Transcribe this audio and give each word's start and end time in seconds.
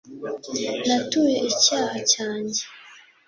natuye 0.87 1.37
icyaha 1.51 1.97
cyanjye 2.11 2.61